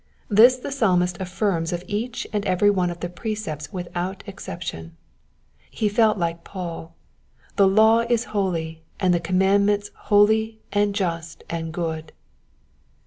This 0.29 0.55
the 0.57 0.71
Psalmist 0.71 1.17
affirms 1.21 1.71
of 1.71 1.83
each 1.87 2.25
and 2.33 2.43
every 2.47 2.71
one 2.71 2.89
of 2.89 3.01
the 3.01 3.07
precepts 3.07 3.71
without 3.71 4.23
exception. 4.25 4.97
He 5.69 5.89
felt 5.89 6.17
like 6.17 6.43
Paul— 6.43 6.95
The 7.55 7.67
law 7.67 7.99
is 8.09 8.23
holy, 8.33 8.81
and 8.99 9.13
the 9.13 9.19
commandment 9.19 9.91
holy 10.09 10.59
and 10.73 10.95
just 10.95 11.43
and 11.51 11.71
good." 11.71 12.13